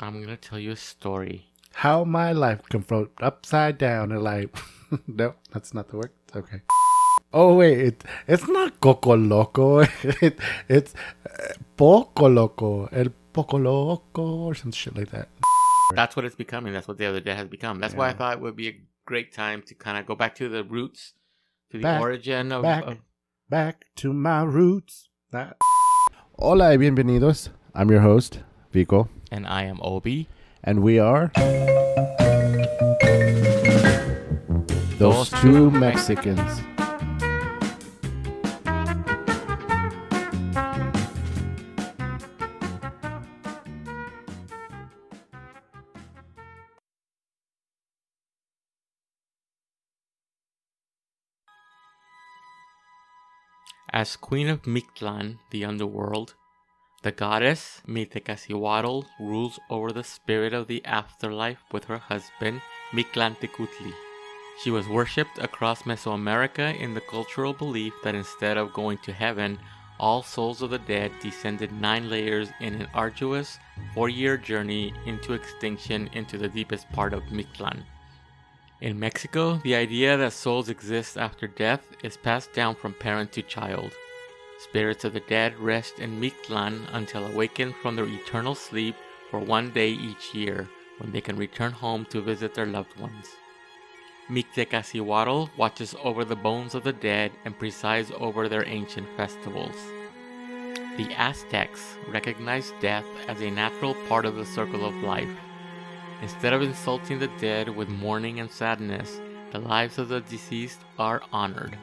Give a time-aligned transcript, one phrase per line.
[0.00, 1.46] I'm gonna tell you a story.
[1.74, 4.54] How my life can float upside down and like
[5.06, 6.10] no, that's not the word.
[6.34, 6.62] Okay.
[7.32, 9.80] Oh wait, it, it's not Coco Loco.
[10.22, 10.38] It,
[10.68, 10.94] it's
[11.26, 12.86] uh, Poco Loco.
[12.92, 15.28] El Poco Loco or some shit like that.
[15.94, 16.72] That's what it's becoming.
[16.72, 17.80] That's what the other day has become.
[17.80, 20.34] That's why I thought it would be a great time to kind of go back
[20.36, 21.14] to the roots,
[21.70, 22.84] to the Back, origin of, back.
[22.86, 22.98] of
[23.48, 25.08] Back to my roots.
[25.32, 25.56] That.
[26.38, 27.48] Hola y bienvenidos.
[27.74, 28.40] I'm your host,
[28.72, 30.28] Vico, and I am Obi.
[30.64, 31.30] and we are
[34.98, 36.60] Those two Mexicans.
[53.92, 56.34] As queen of Mictlan, the underworld,
[57.02, 62.60] the goddess Mictecacihuatl rules over the spirit of the afterlife with her husband
[62.92, 63.92] Mictlantecutli.
[64.62, 69.60] She was worshipped across Mesoamerica in the cultural belief that instead of going to heaven,
[70.00, 73.60] all souls of the dead descended nine layers in an arduous
[73.94, 77.84] four year journey into extinction into the deepest part of Mictlan.
[78.80, 83.42] In Mexico, the idea that souls exist after death is passed down from parent to
[83.42, 83.92] child.
[84.58, 88.96] Spirits of the dead rest in Mictlan until awakened from their eternal sleep
[89.30, 93.36] for one day each year, when they can return home to visit their loved ones.
[94.28, 99.76] Mictecacihuatl watches over the bones of the dead and presides over their ancient festivals.
[100.96, 105.30] The Aztecs recognized death as a natural part of the circle of life.
[106.20, 109.20] Instead of insulting the dead with mourning and sadness,
[109.52, 111.78] the lives of the deceased are honored.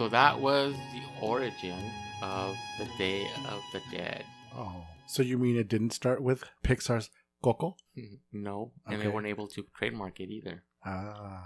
[0.00, 1.76] So that was the origin
[2.22, 4.24] of the Day of the Dead.
[4.56, 7.10] Oh, so you mean it didn't start with Pixar's
[7.44, 7.76] Coco?
[8.32, 10.64] No, and they weren't able to trademark it either.
[10.86, 11.44] Ah.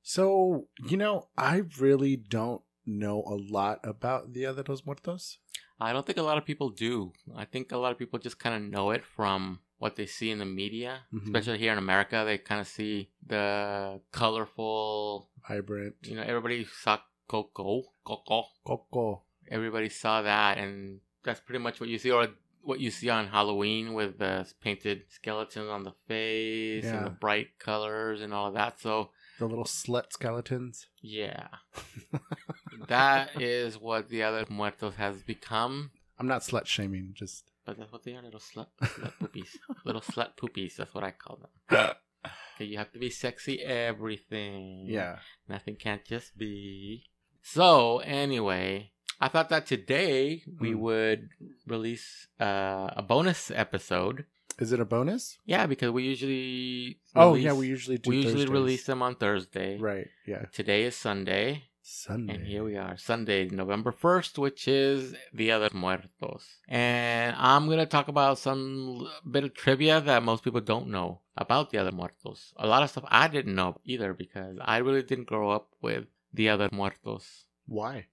[0.00, 5.38] So, you know, I really don't know a lot about Dia de los Muertos.
[5.80, 7.12] I don't think a lot of people do.
[7.34, 10.30] I think a lot of people just kind of know it from what they see
[10.30, 11.24] in the media, Mhm.
[11.24, 12.22] especially here in America.
[12.24, 15.96] They kind of see the colorful, Vibrant.
[16.04, 17.00] you know, everybody saw
[17.32, 18.44] Coco, Coco.
[18.62, 19.22] Coco.
[19.50, 22.28] Everybody saw that, and that's pretty much what you see, or
[22.60, 27.58] what you see on Halloween with the painted skeletons on the face and the bright
[27.58, 28.78] colors and all of that.
[28.80, 30.88] So, The little slut skeletons.
[31.00, 31.48] yeah,
[32.88, 35.90] that is what the other muertos has become.
[36.18, 37.50] I'm not slut shaming, just.
[37.64, 39.48] But that's what they are, little slut, slut poopies.
[39.86, 41.38] little slut poopies, that's what I call
[41.70, 41.94] them.
[42.54, 44.84] Okay, you have to be sexy everything.
[44.86, 45.16] yeah.
[45.48, 47.06] Nothing can't just be.
[47.42, 50.80] So, anyway, I thought that today we Hmm.
[50.80, 51.28] would
[51.66, 54.24] release uh, a bonus episode.
[54.58, 55.38] Is it a bonus?
[55.44, 56.98] Yeah, because we usually.
[57.16, 58.50] oh, yeah, we usually do we usually Thursdays.
[58.50, 59.78] release them on Thursday.
[59.78, 60.44] Right, yeah.
[60.52, 61.64] Today is Sunday.
[61.84, 62.34] Sunday.
[62.34, 66.44] And here we are, Sunday, November 1st, which is Dia de Muertos.
[66.68, 71.22] And I'm going to talk about some bit of trivia that most people don't know
[71.36, 72.52] about Dia de Muertos.
[72.56, 76.04] A lot of stuff I didn't know either because I really didn't grow up with
[76.34, 77.46] Dia de Muertos.
[77.66, 78.06] Why?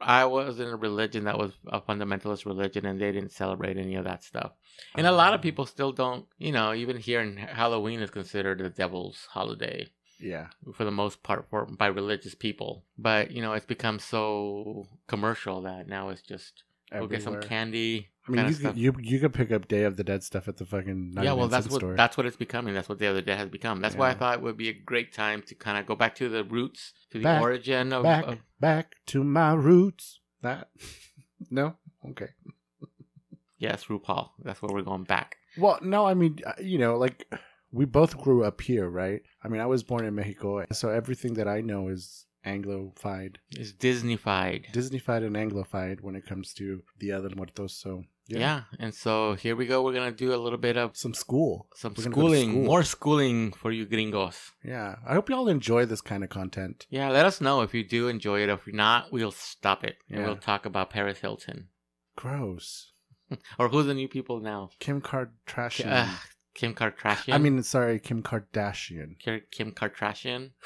[0.00, 3.96] I was in a religion that was a fundamentalist religion and they didn't celebrate any
[3.96, 4.52] of that stuff.
[4.94, 5.42] And a lot of um.
[5.42, 9.88] people still don't, you know, even here in Halloween is considered the devil's holiday
[10.20, 10.48] Yeah.
[10.72, 12.84] for the most part for by religious people.
[12.96, 16.62] But you know, it's become so commercial that now it's just
[16.92, 18.08] go get some candy.
[18.28, 20.56] I mean, you could, you you could pick up Day of the Dead stuff at
[20.56, 21.96] the fucking yeah, well, that's what store.
[21.96, 22.74] that's what it's becoming.
[22.74, 23.80] That's what Day of the Dead has become.
[23.80, 26.14] That's why I thought it would be a great time to kind of go back
[26.16, 28.38] to the roots, to the Back, origin of, back of.
[28.60, 30.20] back to my roots.
[30.42, 30.68] That
[31.50, 31.76] no,
[32.10, 32.28] okay.
[33.58, 34.30] Yes, RuPaul.
[34.44, 35.36] That's where we're going back.
[35.56, 37.26] Well, no, I mean, uh, you know, like
[37.72, 39.22] we both grew up here, right?
[39.42, 43.72] I mean, I was born in Mexico, so everything that I know is Anglofied, It's
[43.72, 44.70] Disneyfied.
[44.72, 47.74] Disneyfied, and Anglofied when it comes to the de Muertos.
[47.74, 48.62] So Yeah.
[48.78, 49.82] and so here we go.
[49.82, 52.64] We're gonna do a little bit of some school, some We're to schooling, school.
[52.64, 54.52] more schooling for you gringos.
[54.62, 56.86] Yeah, I hope y'all enjoy this kind of content.
[56.90, 58.48] Yeah, let us know if you do enjoy it.
[58.48, 61.68] If not, we'll stop it and we'll talk about Paris Hilton.
[62.16, 62.92] Gross,
[63.58, 64.70] Or who's the new people now?
[64.78, 65.86] Kim Kardashian.
[66.08, 66.18] Ugh,
[66.54, 67.34] Kim Kardashian.
[67.34, 69.18] I mean, sorry, Kim Kardashian.
[69.18, 70.50] Kim, Kim Kardashian.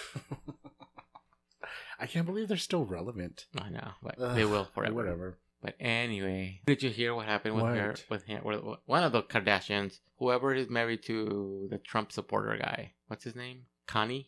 [2.00, 3.47] I can't believe they're still relevant.
[3.56, 4.94] I know, but Ugh, they will forever.
[4.94, 5.38] Whatever.
[5.62, 7.94] But anyway, did you hear what happened with her?
[8.11, 12.94] With him, with one of the Kardashians, whoever is married to the Trump supporter guy.
[13.06, 13.67] What's his name?
[13.87, 14.26] Kanye.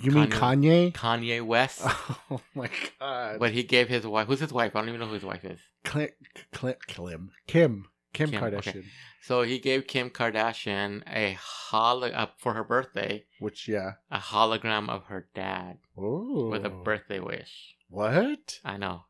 [0.00, 0.92] You mean Kanye?
[0.92, 1.82] Kanye West.
[2.30, 2.68] Oh my
[3.00, 3.38] god.
[3.38, 4.26] but he gave his wife.
[4.28, 4.74] Who's his wife?
[4.74, 5.60] I don't even know who his wife is.
[5.84, 6.08] Clim,
[6.52, 7.86] Clim, Kim, Kim,
[8.30, 8.84] Kim, Kardashian, okay.
[9.22, 13.92] So he gave Kim Kardashian a holo uh, for her birthday, which yeah.
[14.10, 17.74] a hologram of her dad Oh, with a birthday wish.
[17.88, 18.60] What?
[18.64, 19.04] I know,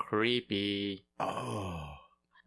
[0.00, 1.04] creepy.
[1.20, 1.80] Oh,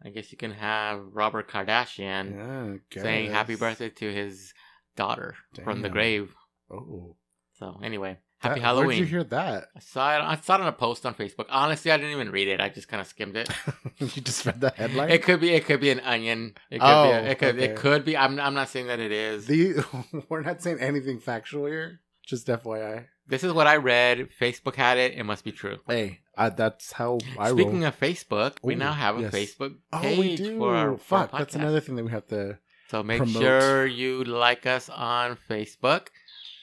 [0.04, 3.02] I guess you can have Robert Kardashian yeah.
[3.02, 4.52] saying happy birthday to his
[4.96, 6.34] daughter from the grave.
[6.70, 7.16] Oh,
[7.58, 8.86] So anyway, happy That- Halloween.
[8.88, 9.68] Where'd you hear that?
[9.76, 10.20] I saw it.
[10.22, 11.46] I saw it on a post on Facebook.
[11.48, 12.60] Honestly, I didn't even read it.
[12.60, 13.48] I just kind of skimmed it.
[13.98, 15.10] you just read the headline.
[15.10, 15.50] It could be.
[15.54, 16.54] It could be an onion.
[16.70, 17.10] It could Oh, be.
[17.10, 17.54] A, oh, it could.
[17.56, 17.64] okay.
[17.64, 18.16] It could be.
[18.16, 18.38] I'm.
[18.40, 19.46] I'm not saying that it is.
[19.46, 19.84] The
[20.28, 22.00] we're not saying anything factual here.
[22.26, 23.06] Just FYI.
[23.26, 24.28] This is what I read.
[24.38, 25.14] Facebook had it.
[25.14, 25.78] It must be true.
[25.88, 27.88] Hey, uh, that's how I Speaking roll.
[27.88, 29.32] of Facebook, we Ooh, now have a yes.
[29.32, 30.58] Facebook oh, page do.
[30.58, 32.58] for our, for our Fuck, that's another thing that we have to.
[32.90, 33.42] So make promote.
[33.42, 36.08] sure you like us on Facebook.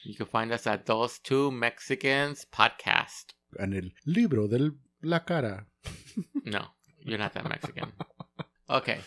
[0.04, 3.34] You can find us at Those Two Mexicans Podcast.
[3.58, 4.72] En el libro de
[5.02, 5.66] la cara.
[6.44, 6.66] No,
[7.00, 7.92] you're not that Mexican.
[8.70, 9.00] okay,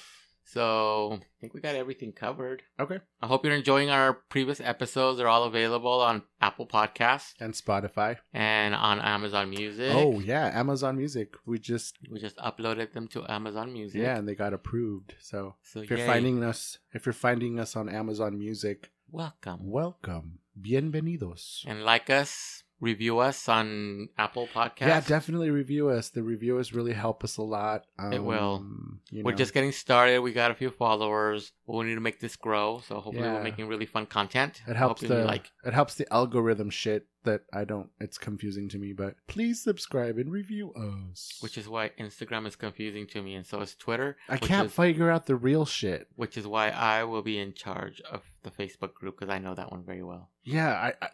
[0.55, 2.63] so I think we got everything covered.
[2.79, 2.99] Okay.
[3.21, 5.17] I hope you're enjoying our previous episodes.
[5.17, 8.17] They're all available on Apple Podcasts And Spotify.
[8.33, 9.91] and on Amazon Music.
[9.93, 11.29] Oh yeah, Amazon Music.
[11.45, 14.01] We just we just uploaded them to Amazon Music.
[14.01, 15.15] yeah, and they got approved.
[15.19, 16.07] So So if you're yay.
[16.07, 21.63] finding us, if you're finding us on Amazon Music, welcome welcome, bienvenidos.
[21.67, 24.81] and like us, review us on Apple Podcasts.
[24.87, 26.09] Yeah, definitely review us.
[26.09, 27.85] The reviewers really help us a lot.
[27.97, 28.65] Um, It will.
[29.11, 30.19] You We're just getting started.
[30.19, 32.81] We got a few followers, but we need to make this grow.
[32.87, 33.33] So hopefully Yeah.
[33.35, 34.61] we're making really fun content.
[34.67, 35.51] It helps Hopefully the like.
[35.63, 37.89] it helps the algorithm shit that I don't.
[37.99, 41.37] It's confusing to me, but please subscribe and review us.
[41.39, 44.17] Which is why Instagram is confusing to me, and so is Twitter.
[44.29, 46.07] I can't is- figure out the real shit.
[46.15, 49.55] Which is why I will be in charge of the Facebook group because I know
[49.55, 50.29] that one very well.
[50.43, 51.09] Yeah, I, I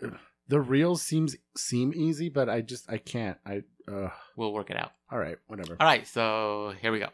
[0.51, 3.37] the reels seems seem easy, but I just I can't.
[3.45, 4.91] I uh We'll work it out.
[5.09, 5.77] all right, whatever.
[5.79, 7.07] All right, so here we go.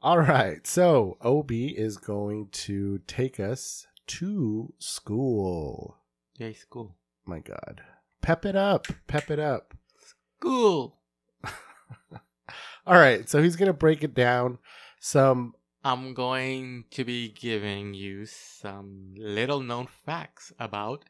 [0.00, 5.98] All right, so Ob is going to take us to school.
[6.38, 6.96] Yay, school.
[7.26, 7.82] My God,
[8.22, 9.74] pep it up, pep it up.
[10.38, 10.96] School.
[12.86, 14.56] All right, so he's gonna break it down.
[15.00, 15.52] Some
[15.84, 21.04] I'm going to be giving you some little known facts about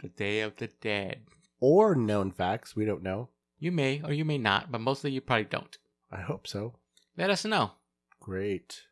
[0.00, 1.22] the Day of the Dead.
[1.60, 3.30] or known facts we don't know.
[3.58, 5.78] You may or you may not, but mostly you probably don't.
[6.12, 6.74] I hope so.
[7.16, 7.72] Let us know.
[8.20, 8.82] Great.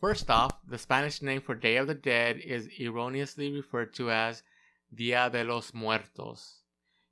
[0.00, 4.42] First off, the Spanish name for Day of the Dead is erroneously referred to as
[4.94, 6.60] Dia de los Muertos.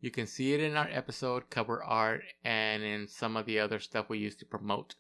[0.01, 3.81] You can see it in our episode cover art and in some of the other
[3.81, 4.95] stuff we use to promote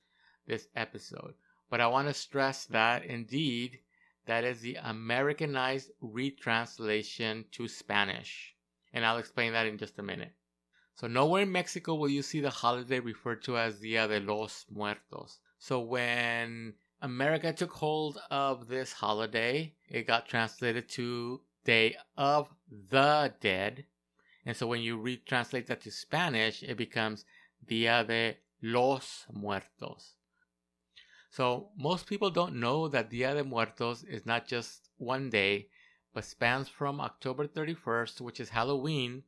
[0.46, 1.34] this episode.
[1.70, 3.78] But I want to stress that indeed,
[4.26, 8.54] that is the Americanized retranslation to Spanish.
[8.92, 10.32] And I'll explain that in just a minute.
[10.94, 14.66] So nowhere in Mexico will you see the holiday referred to as Dia de los
[14.70, 15.40] Muertos.
[15.58, 22.48] So when America took hold of this holiday, it got translated to Day of
[22.90, 23.86] the Dead.
[24.44, 27.24] And so when you retranslate that to Spanish, it becomes
[27.66, 30.14] Dia de los Muertos.
[31.32, 35.68] So most people don't know that Dia de Muertos is not just one day,
[36.12, 39.22] but spans from October 31st, which is Halloween,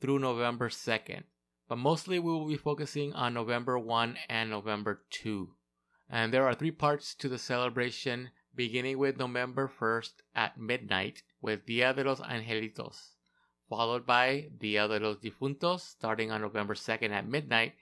[0.00, 1.22] through November 2nd.
[1.68, 5.54] But mostly we will be focusing on November 1 and November 2.
[6.10, 11.66] And there are three parts to the celebration, beginning with November 1st at midnight with
[11.66, 13.14] Dia de los Angelitos,
[13.68, 17.74] followed by Dia de los Difuntos starting on November 2nd at midnight,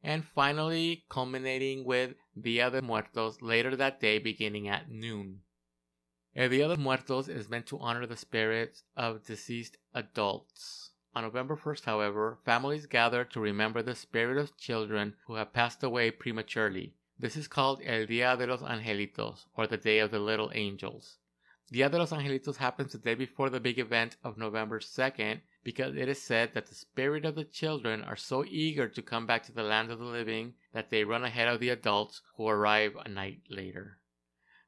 [0.00, 5.40] and finally culminating with Dia de Muertos later that day beginning at noon.
[6.34, 10.90] El Dia de Muertos is meant to honor the spirits of deceased adults.
[11.14, 15.82] On November 1st, however, families gather to remember the spirit of children who have passed
[15.82, 16.92] away prematurely.
[17.18, 21.16] This is called El Dia de los Angelitos, or the Day of the Little Angels.
[21.68, 25.96] Dia de los Angelitos happens the day before the big event of November 2nd because
[25.96, 29.42] it is said that the spirit of the children are so eager to come back
[29.42, 32.94] to the land of the living that they run ahead of the adults who arrive
[33.04, 33.98] a night later.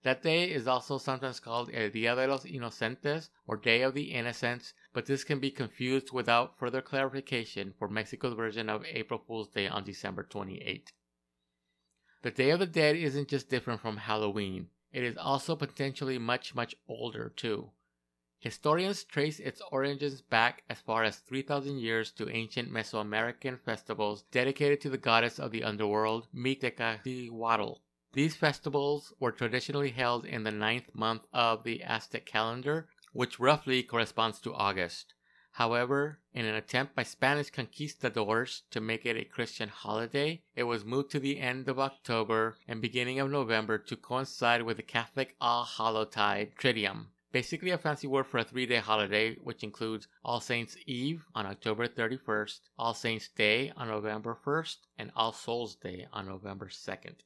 [0.02, 4.10] That day is also sometimes called El Dia de los Inocentes or Day of the
[4.10, 9.50] Innocents, but this can be confused without further clarification for Mexico's version of April Fool's
[9.50, 10.92] Day on December 28.
[12.22, 16.54] The Day of the Dead isn't just different from Halloween, it is also potentially much,
[16.54, 17.70] much older too.
[18.40, 24.80] Historians trace its origins back as far as 3,000 years to ancient Mesoamerican festivals dedicated
[24.80, 27.80] to the goddess of the underworld, Mictecacihuatl.
[28.12, 33.82] These festivals were traditionally held in the ninth month of the Aztec calendar, which roughly
[33.82, 35.14] corresponds to August.
[35.58, 40.84] However, in an attempt by Spanish conquistadors to make it a Christian holiday, it was
[40.84, 45.34] moved to the end of October and beginning of November to coincide with the Catholic
[45.40, 47.06] All Hallowtide Triduum.
[47.32, 51.44] Basically, a fancy word for a three day holiday, which includes All Saints Eve on
[51.44, 57.16] October 31st, All Saints Day on November 1st, and All Souls Day on November 2nd.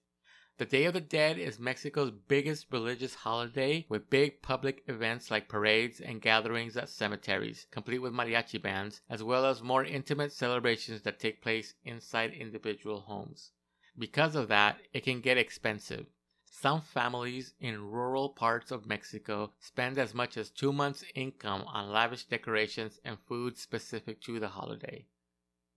[0.58, 5.48] The Day of the Dead is Mexico's biggest religious holiday with big public events like
[5.48, 11.00] parades and gatherings at cemeteries, complete with mariachi bands, as well as more intimate celebrations
[11.02, 13.52] that take place inside individual homes.
[13.98, 16.04] Because of that, it can get expensive.
[16.44, 21.90] Some families in rural parts of Mexico spend as much as two months' income on
[21.90, 25.06] lavish decorations and food specific to the holiday.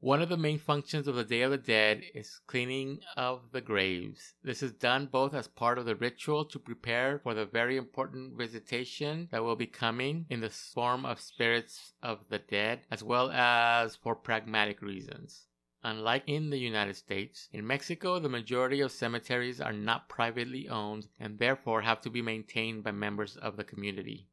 [0.05, 3.59] One of the main functions of the Day of the Dead is cleaning of the
[3.59, 4.35] graves.
[4.43, 8.37] This is done both as part of the ritual to prepare for the very important
[8.37, 13.31] visitation that will be coming in the form of spirits of the dead, as well
[13.31, 15.47] as for pragmatic reasons.
[15.83, 21.07] Unlike in the United States, in Mexico the majority of cemeteries are not privately owned
[21.19, 24.27] and therefore have to be maintained by members of the community.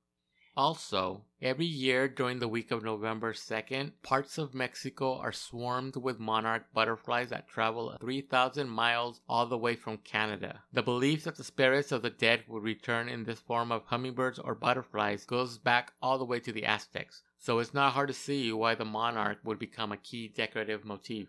[0.54, 6.20] Also, every year during the week of November 2nd, parts of Mexico are swarmed with
[6.20, 10.62] monarch butterflies that travel 3,000 miles all the way from Canada.
[10.70, 14.38] The belief that the spirits of the dead would return in this form of hummingbirds
[14.38, 18.14] or butterflies goes back all the way to the Aztecs, so it's not hard to
[18.14, 21.28] see why the monarch would become a key decorative motif.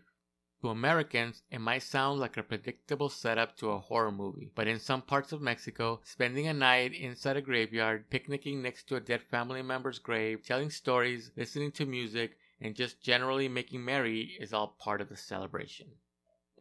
[0.63, 4.79] To Americans, it might sound like a predictable setup to a horror movie, but in
[4.79, 9.21] some parts of Mexico, spending a night inside a graveyard, picnicking next to a dead
[9.23, 14.77] family member's grave, telling stories, listening to music, and just generally making merry is all
[14.79, 15.87] part of the celebration.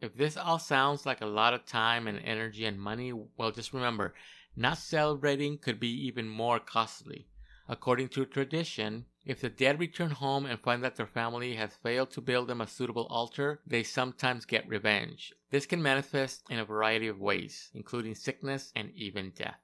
[0.01, 3.71] If this all sounds like a lot of time and energy and money, well, just
[3.71, 4.13] remember,
[4.53, 7.29] not celebrating could be even more costly.
[7.69, 12.11] According to tradition, if the dead return home and find that their family has failed
[12.11, 15.33] to build them a suitable altar, they sometimes get revenge.
[15.49, 19.59] This can manifest in a variety of ways, including sickness and even death.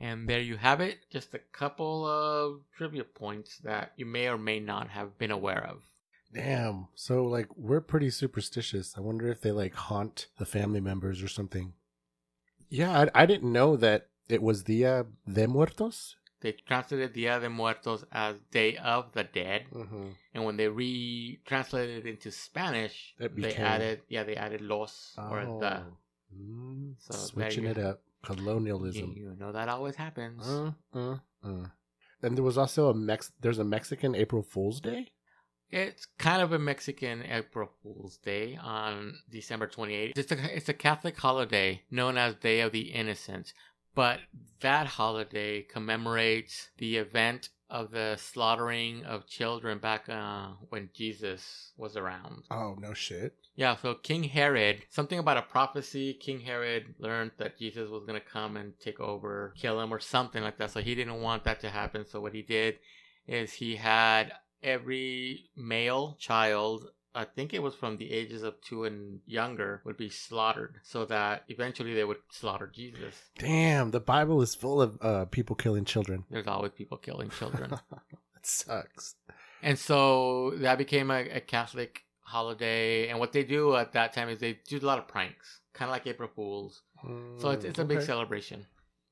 [0.00, 4.38] And there you have it, just a couple of trivia points that you may or
[4.38, 5.82] may not have been aware of.
[6.32, 6.88] Damn.
[6.94, 8.94] So like we're pretty superstitious.
[8.96, 11.72] I wonder if they like haunt the family members or something.
[12.68, 16.16] Yeah, I, I didn't know that it was Dia de uh, Muertos.
[16.40, 20.08] They translated Dia de Muertos as Day of the Dead, Mm-hmm.
[20.34, 25.40] and when they re-translated it into Spanish, It they added yeah they added los or
[25.60, 25.82] the.
[26.36, 28.00] Mm, So switching it up.
[28.28, 29.14] You, Colonialism.
[29.16, 30.46] you know that always happens.
[30.46, 31.66] Uh, uh, uh.
[32.22, 33.32] And there was also a Mex.
[33.40, 35.08] There's a Mexican April Fool's Day.
[35.70, 40.16] It's kind of a Mexican April Fool's Day on December 28th.
[40.18, 43.52] It's a, it's a Catholic holiday known as Day of the Innocents,
[43.98, 44.20] but
[44.60, 51.96] that holiday commemorates the event of the slaughtering of children back uh, when Jesus was
[51.96, 52.44] around.
[52.48, 53.34] Oh no shit.
[53.56, 58.20] Yeah, so King Herod, something about a prophecy, King Herod learned that Jesus was going
[58.20, 60.70] to come and take over, kill him, or something like that.
[60.70, 62.06] So he didn't want that to happen.
[62.06, 62.76] So what he did
[63.26, 68.84] is he had every male child, I think it was from the ages of two
[68.84, 73.14] and younger, would be slaughtered so that eventually they would slaughter Jesus.
[73.38, 76.24] Damn, the Bible is full of uh, people killing children.
[76.30, 77.70] There's always people killing children.
[78.34, 79.16] That sucks.
[79.62, 83.08] And so that became a, a Catholic holiday.
[83.08, 85.88] And what they do at that time is they do a lot of pranks, kind
[85.88, 86.82] of like April Fools.
[87.38, 88.66] So it's, it's a big Mm, celebration.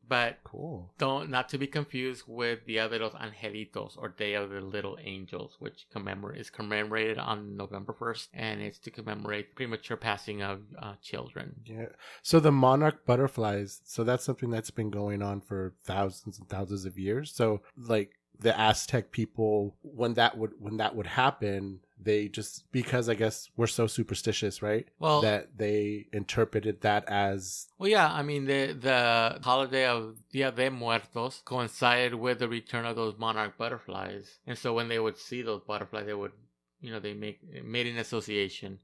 [0.08, 0.92] But Cool.
[0.98, 4.98] don't not to be confused with Dia de los Angelitos or Day of the Little
[5.02, 10.60] Angels, which commemorate is commemorated on November first, and it's to commemorate premature passing of
[10.80, 11.56] uh, children.
[11.64, 11.86] Yeah.
[12.22, 13.80] So the monarch butterflies.
[13.84, 17.34] So that's something that's been going on for thousands and thousands of years.
[17.34, 23.08] So like the Aztec people, when that would when that would happen, they just because
[23.08, 24.86] I guess we're so superstitious, right?
[24.98, 28.12] Well, that they interpreted that as well, yeah.
[28.12, 33.18] I mean, the the holiday of Dia de Muertos coincided with the return of those
[33.18, 36.32] monarch butterflies, and so when they would see those butterflies, they would,
[36.80, 38.78] you know, they make made an association,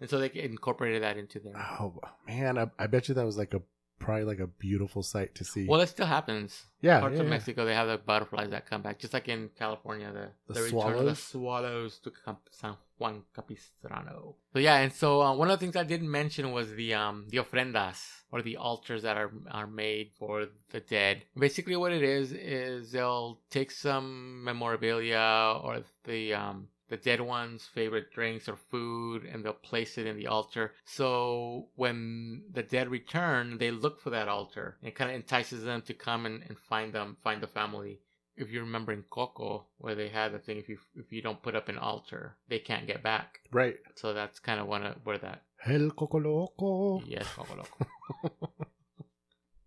[0.00, 1.56] and so they incorporated that into their.
[1.56, 3.62] oh man, I, I bet you that was like a
[4.02, 5.64] probably like a beautiful sight to see.
[5.70, 6.50] Well, it still happens.
[6.88, 7.34] yeah, parts yeah, of yeah.
[7.36, 10.98] Mexico they have the butterflies that come back, just like in California, the The return
[11.02, 11.22] of the swallows?
[11.32, 12.12] swallows to
[12.60, 14.36] San Juan Capistrano.
[14.52, 17.16] So yeah, and so uh, one of the things I didn't mention was the um
[17.32, 17.98] the ofrendas
[18.32, 21.14] or the altars that are are made for the dead.
[21.46, 27.64] Basically, what it is is they'll take some memorabilia or the um the dead one's
[27.74, 30.74] favorite drinks or food and they'll place it in the altar.
[30.84, 34.76] So when the dead return, they look for that altar.
[34.82, 38.00] It kind of entices them to come and, and find them, find the family
[38.36, 41.42] if you remember in Coco, where they had the thing, if you if you don't
[41.42, 43.40] put up an altar, they can't get back.
[43.50, 43.76] Right.
[43.94, 45.42] So that's kind of one of where that.
[45.66, 47.02] El Coco Loco.
[47.06, 48.52] Yes, Coco Loco.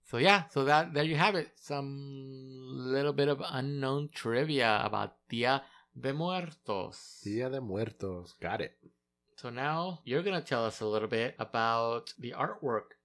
[0.10, 1.50] so yeah, so that there you have it.
[1.56, 5.64] Some little bit of unknown trivia about Dia
[6.00, 7.22] de Muertos.
[7.24, 8.34] Dia de Muertos.
[8.42, 8.74] Got it.
[9.36, 12.96] So now you're gonna tell us a little bit about the artwork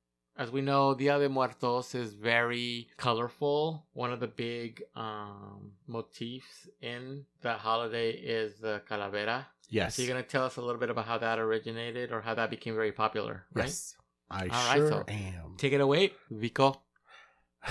[0.40, 3.84] as we know, Dia de Muertos is very colorful.
[3.92, 9.44] One of the big um, motifs in the holiday is the calavera.
[9.68, 9.96] Yes.
[9.96, 12.34] So you're going to tell us a little bit about how that originated or how
[12.34, 13.66] that became very popular, right?
[13.66, 13.96] Yes.
[14.30, 15.56] I All sure right, so am.
[15.58, 16.80] Take it away, Vico.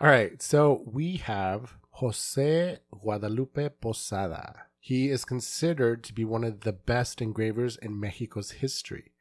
[0.00, 0.40] All right.
[0.40, 4.62] So we have Jose Guadalupe Posada.
[4.80, 9.12] He is considered to be one of the best engravers in Mexico's history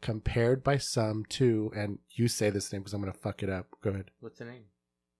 [0.00, 3.50] compared by some to, and you say this name because I'm going to fuck it
[3.50, 3.66] up.
[3.82, 4.12] Go ahead.
[4.20, 4.66] What's the name?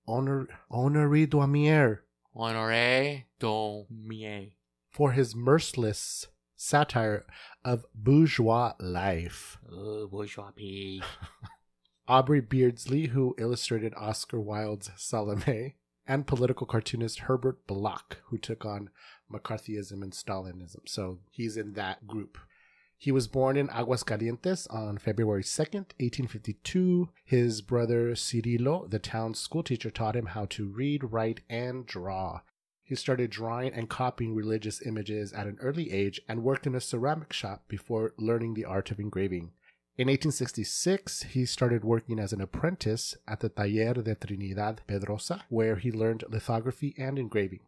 [0.07, 1.99] Honor, Honoré Daumier
[2.37, 4.53] Honoré Daumier.
[4.89, 7.27] for his merciless satire
[7.65, 9.59] of bourgeois life.
[9.69, 11.03] Oh, bourgeois pig.
[12.07, 15.75] Aubrey Beardsley, who illustrated Oscar Wilde's Salome,
[16.11, 18.91] and political cartoonist Herbert Block, who took on
[19.33, 20.89] McCarthyism and Stalinism.
[20.89, 22.37] So he's in that group.
[22.99, 27.11] He was born in Aguascalientes on February 2nd, 1852.
[27.25, 32.41] His brother Cirilo, the town's schoolteacher, taught him how to read, write, and draw.
[32.83, 36.81] He started drawing and copying religious images at an early age and worked in a
[36.81, 39.53] ceramic shop before learning the art of engraving.
[40.01, 45.77] In 1866, he started working as an apprentice at the Taller de Trinidad Pedrosa, where
[45.77, 47.61] he learned lithography and engraving.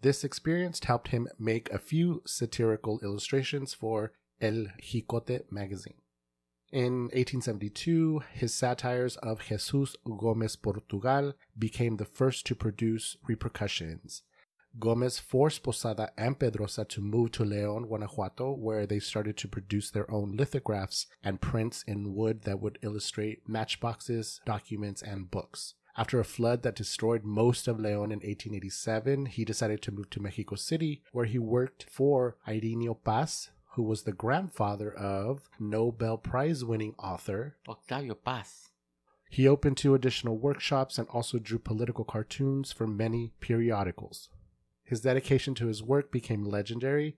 [0.00, 6.00] This experience helped him make a few satirical illustrations for El Jicote magazine.
[6.72, 14.22] In 1872, his satires of Jesus Gomez Portugal became the first to produce repercussions.
[14.78, 19.90] Gomez forced Posada and Pedrosa to move to León, Guanajuato, where they started to produce
[19.90, 25.74] their own lithographs and prints in wood that would illustrate matchboxes, documents, and books.
[25.96, 30.20] After a flood that destroyed most of León in 1887, he decided to move to
[30.20, 36.64] Mexico City, where he worked for Ireneo Paz, who was the grandfather of Nobel Prize
[36.64, 38.70] winning author Octavio Paz.
[39.30, 44.28] He opened two additional workshops and also drew political cartoons for many periodicals.
[44.84, 47.16] His dedication to his work became legendary.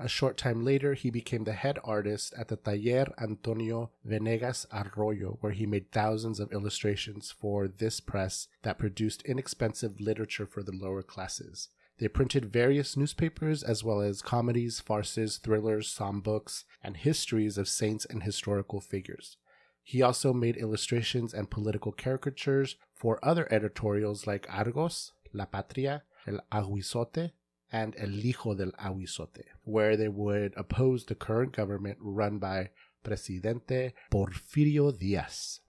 [0.00, 5.38] A short time later, he became the head artist at the Taller Antonio Venegas Arroyo,
[5.40, 10.72] where he made thousands of illustrations for this press that produced inexpensive literature for the
[10.72, 11.68] lower classes.
[11.98, 17.68] They printed various newspapers as well as comedies, farces, thrillers, psalm songbooks, and histories of
[17.68, 19.36] saints and historical figures.
[19.82, 26.40] He also made illustrations and political caricatures for other editorials like Argos, La Patria, El
[26.52, 27.32] Ahuizote,
[27.72, 32.70] and El Hijo del Ahuizote, where they would oppose the current government run by
[33.02, 35.60] Presidente Porfirio Diaz.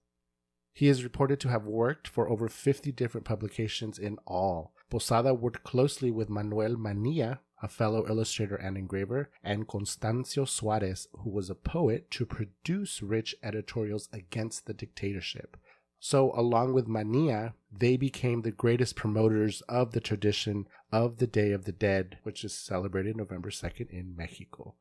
[0.73, 4.73] He is reported to have worked for over 50 different publications in all.
[4.89, 11.29] Posada worked closely with Manuel Manilla, a fellow illustrator and engraver, and Constancio Suarez, who
[11.29, 15.57] was a poet, to produce rich editorials against the dictatorship.
[15.99, 21.51] So, along with Mania, they became the greatest promoters of the tradition of the Day
[21.51, 24.75] of the Dead, which is celebrated November 2nd in Mexico.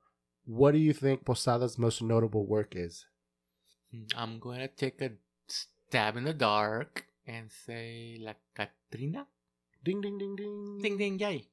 [0.47, 3.07] What do you think Posada's most notable work is?
[4.17, 5.11] I'm going to take a
[5.49, 9.27] stab in the dark and say La Catrina.
[9.85, 10.79] Ding, ding, ding, ding.
[10.81, 11.47] Ding, ding, yay.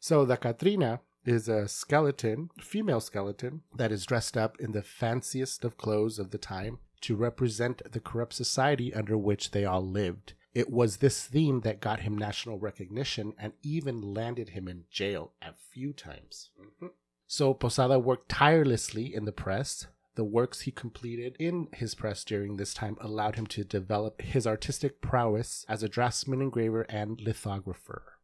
[0.00, 5.62] So, the Catrina is a skeleton, female skeleton, that is dressed up in the fanciest
[5.64, 10.34] of clothes of the time to represent the corrupt society under which they all lived.
[10.54, 15.32] It was this theme that got him national recognition and even landed him in jail
[15.40, 16.50] a few times.
[16.60, 16.86] Mm-hmm.
[17.26, 19.86] So Posada worked tirelessly in the press.
[20.14, 24.46] The works he completed in his press during this time allowed him to develop his
[24.46, 28.14] artistic prowess as a draftsman, engraver, and lithographer.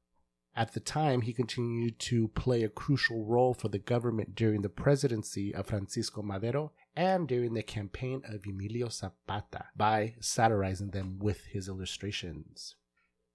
[0.56, 4.68] At the time, he continued to play a crucial role for the government during the
[4.68, 11.46] presidency of Francisco Madero and during the campaign of Emilio Zapata by satirizing them with
[11.46, 12.76] his illustrations.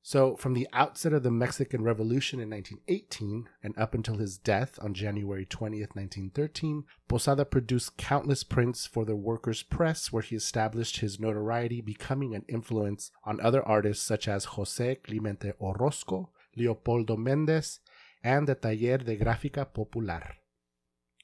[0.01, 4.79] So, from the outset of the Mexican Revolution in 1918 and up until his death
[4.81, 11.01] on January 20th, 1913, Posada produced countless prints for the Workers' Press, where he established
[11.01, 17.79] his notoriety, becoming an influence on other artists such as José Clemente Orozco, Leopoldo Méndez,
[18.23, 20.38] and the Taller de Gráfica Popular.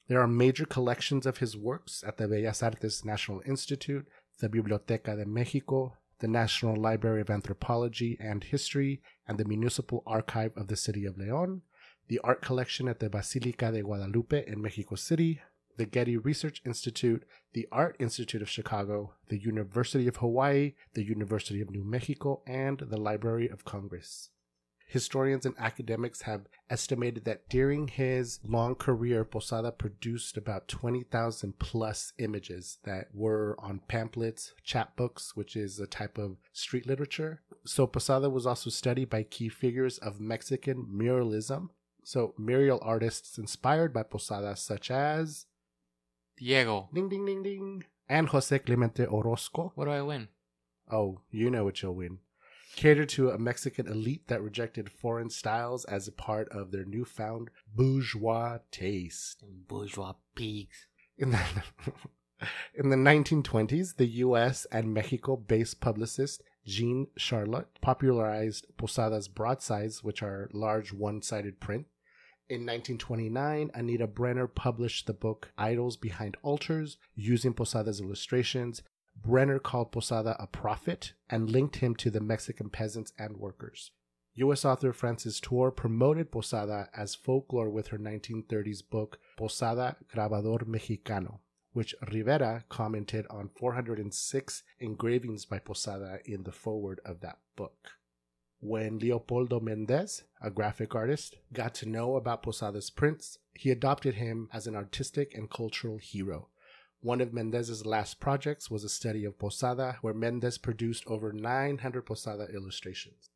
[0.08, 4.06] There are major collections of his works at the Bellas Artes National Institute,
[4.38, 10.52] the Biblioteca de México, the National Library of Anthropology and History, and the Municipal Archive
[10.56, 11.62] of the City of León,
[12.06, 15.40] the art collection at the Basilica de Guadalupe in Mexico City,
[15.76, 21.60] the Getty Research Institute, the Art Institute of Chicago, the University of Hawaii, the University
[21.60, 24.30] of New Mexico, and the Library of Congress.
[24.86, 32.12] Historians and academics have estimated that during his long career, Posada produced about 20,000 plus
[32.18, 37.42] images that were on pamphlets, chapbooks, which is a type of street literature.
[37.64, 41.70] So Posada was also studied by key figures of Mexican muralism.
[42.04, 45.46] So mural artists inspired by Posada, such as
[46.38, 46.88] Diego.
[46.94, 49.72] ding ding ding ding and Jose Clemente Orozco.
[49.74, 50.28] What do I win?
[50.90, 52.18] Oh, you know what you'll win.
[52.76, 57.48] Catered to a Mexican elite that rejected foreign styles as a part of their newfound
[57.74, 59.40] bourgeois taste.
[59.40, 60.86] Them bourgeois pigs.
[61.16, 61.40] In the,
[62.74, 70.22] in the 1920s, the US and Mexico based publicist Jean Charlot popularized Posada's broadsides, which
[70.22, 71.86] are large one sided print.
[72.48, 78.82] In 1929, Anita Brenner published the book Idols Behind Altars using Posada's illustrations.
[79.22, 83.90] Brenner called Posada a prophet and linked him to the Mexican peasants and workers.
[84.34, 84.64] U.S.
[84.66, 91.38] author Frances Toor promoted Posada as folklore with her 1930s book Posada Grabador Mexicano,
[91.72, 97.92] which Rivera commented on 406 engravings by Posada in the foreword of that book.
[98.60, 104.50] When Leopoldo Mendez, a graphic artist, got to know about Posada's prints, he adopted him
[104.52, 106.48] as an artistic and cultural hero.
[107.06, 112.02] One of Mendez's last projects was a study of Posada, where Mendez produced over 900
[112.02, 113.30] Posada illustrations.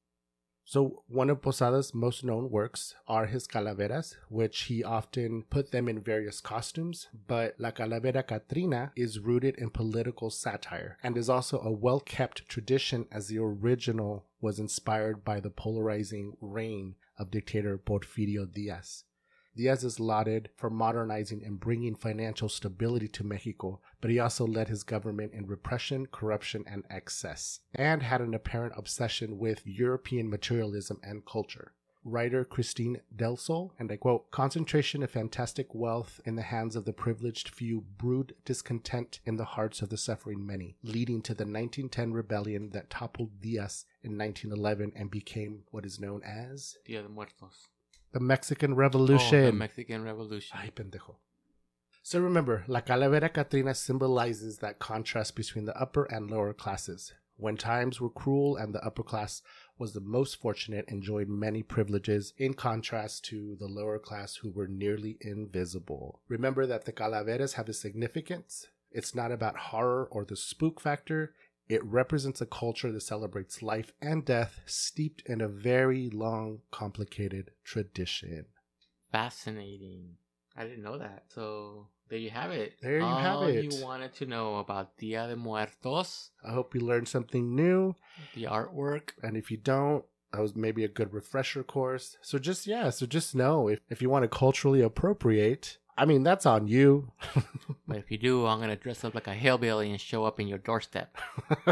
[0.64, 5.88] So, one of Posada's most known works are his calaveras, which he often put them
[5.88, 7.06] in various costumes.
[7.28, 12.48] But La Calavera Catrina is rooted in political satire and is also a well kept
[12.48, 19.04] tradition as the original was inspired by the polarizing reign of dictator Porfirio Diaz.
[19.56, 24.68] Diaz is lauded for modernizing and bringing financial stability to Mexico, but he also led
[24.68, 31.00] his government in repression, corruption, and excess, and had an apparent obsession with European materialism
[31.02, 31.72] and culture.
[32.02, 36.86] Writer Christine Del Sol, and I quote, concentration of fantastic wealth in the hands of
[36.86, 41.44] the privileged few brewed discontent in the hearts of the suffering many, leading to the
[41.44, 47.08] 1910 rebellion that toppled Diaz in 1911 and became what is known as Dia de
[47.08, 47.68] Muertos.
[48.12, 49.44] The Mexican Revolution.
[49.44, 50.58] Oh, the Mexican Revolution.
[50.60, 51.16] Ay, pendejo.
[52.02, 57.12] So remember, La Calavera Catrina symbolizes that contrast between the upper and lower classes.
[57.36, 59.42] When times were cruel and the upper class
[59.78, 64.66] was the most fortunate, enjoyed many privileges, in contrast to the lower class who were
[64.66, 66.20] nearly invisible.
[66.28, 68.66] Remember that the calaveras have a significance.
[68.90, 71.34] It's not about horror or the spook factor.
[71.70, 77.52] It represents a culture that celebrates life and death, steeped in a very long, complicated
[77.62, 78.46] tradition.
[79.12, 80.16] Fascinating.
[80.56, 81.26] I didn't know that.
[81.28, 82.74] So there you have it.
[82.82, 83.72] There you All have it.
[83.72, 87.94] you wanted to know about Dia de Muertos, I hope you learned something new.
[88.34, 89.10] the artwork.
[89.22, 92.16] And if you don't, that was maybe a good refresher course.
[92.20, 96.22] So just, yeah, so just know if, if you want to culturally appropriate, I mean,
[96.24, 97.12] that's on you.
[97.86, 100.48] But if you do, I'm gonna dress up like a hillbilly and show up in
[100.48, 101.12] your doorstep.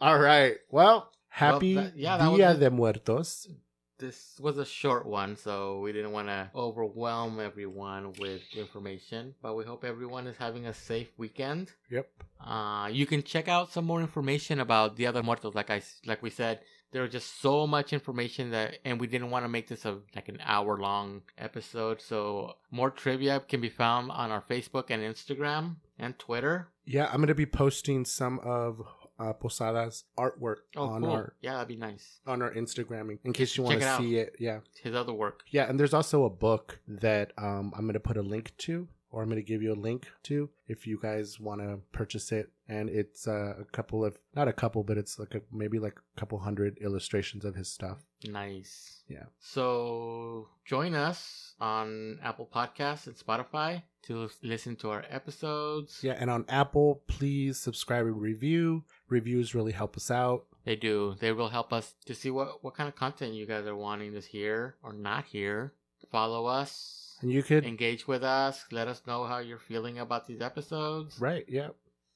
[0.00, 0.56] All right.
[0.70, 3.48] Well, happy that- yeah, that was Dia de Muertos.
[4.00, 9.34] This was a short one, so we didn't want to overwhelm everyone with information.
[9.42, 11.72] But we hope everyone is having a safe weekend.
[11.90, 12.08] Yep.
[12.44, 15.54] Uh, you can check out some more information about the other mortals.
[15.54, 16.60] Like I, like we said,
[16.92, 19.98] there was just so much information that, and we didn't want to make this a
[20.16, 22.00] like an hour long episode.
[22.00, 26.68] So more trivia can be found on our Facebook and Instagram and Twitter.
[26.86, 28.82] Yeah, I'm going to be posting some of
[29.20, 31.10] uh, Posada's artwork Oh, on cool.
[31.10, 32.20] our Yeah, that'd be nice.
[32.26, 34.34] on our Instagram in- case you want to see it.
[34.38, 34.60] Yeah.
[34.82, 35.42] His other work.
[35.50, 38.88] Yeah, and there's also a book that um, I'm going to put a link to,
[39.10, 42.32] or I'm going to give you a link to if you guys want to purchase
[42.32, 42.50] it.
[42.68, 45.96] And it's uh, a couple of, not a couple, but it's like a, maybe like
[46.16, 47.98] a couple hundred illustrations of his stuff.
[48.24, 49.02] Nice.
[49.08, 49.24] Yeah.
[49.38, 55.98] So join us on Apple Podcasts and Spotify to listen to our episodes.
[56.02, 58.84] Yeah, and on Apple, please subscribe and review.
[59.10, 60.46] Reviews really help us out.
[60.64, 61.16] They do.
[61.20, 64.12] They will help us to see what, what kind of content you guys are wanting
[64.12, 65.72] to hear or not hear.
[66.10, 67.18] Follow us.
[67.22, 68.64] And you could, Engage with us.
[68.70, 71.18] Let us know how you're feeling about these episodes.
[71.20, 71.68] right, yeah.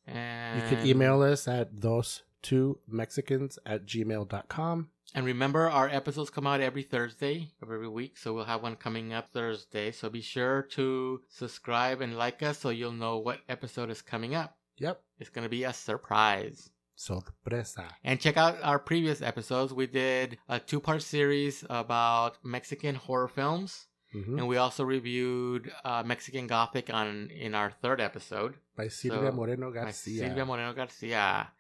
[0.07, 4.89] And You could email us at those two Mexicans at gmail.com.
[5.15, 8.75] And remember, our episodes come out every Thursday of every week, so we'll have one
[8.77, 9.93] coming up Thursday.
[9.93, 14.35] So be sure to subscribe and like us so you'll know what episode is coming
[14.35, 14.57] up.
[14.79, 15.01] Yep.
[15.21, 16.71] It's going to be a surprise.
[16.97, 17.87] Sorpresa.
[18.05, 19.73] And check out our previous episodes.
[19.73, 23.87] We did a two part series about Mexican horror films.
[24.15, 24.39] Mhm.
[24.39, 28.55] And we also reviewed uh, Mexican Gothic on in our third episode.
[28.77, 30.19] By Silvia So, Moreno Garcia.
[30.21, 31.51] Silvia Moreno Garcia.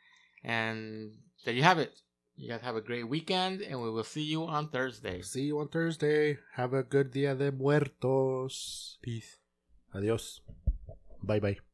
[0.44, 1.92] And there you have it.
[2.36, 5.22] You guys have a great weekend, and we will see you on Thursday.
[5.22, 6.38] See you on Thursday.
[6.54, 8.98] Have a good Dia de Muertos.
[9.02, 9.38] Peace.
[9.94, 10.40] Adios.
[11.22, 11.73] Bye bye.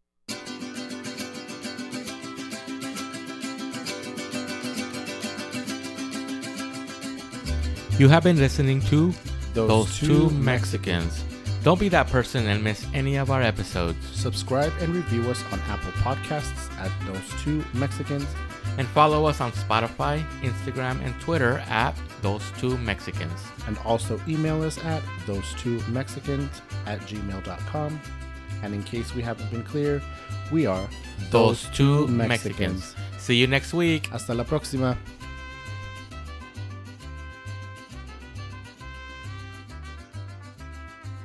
[8.00, 9.12] You have been listening to
[9.52, 11.22] Those, Those Two Mexicans.
[11.62, 13.98] Don't be that person and miss any of our episodes.
[14.18, 18.24] Subscribe and review us on Apple Podcasts at Those Two Mexicans.
[18.78, 23.38] And follow us on Spotify, Instagram, and Twitter at Those Two Mexicans.
[23.66, 28.00] And also email us at those two Mexicans at gmail.com.
[28.62, 30.00] And in case we haven't been clear,
[30.50, 30.88] we are
[31.30, 32.96] Those Two Mexicans.
[33.18, 34.06] See you next week.
[34.06, 34.96] Hasta la próxima.